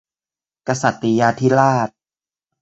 [0.67, 1.89] กษัตริยาธิราช